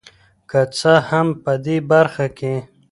که 0.49 0.59
څه 0.77 0.93
هم 1.09 1.27
په 1.43 1.53
دې 1.65 1.77
برخه 1.91 2.27
کې 2.37 2.55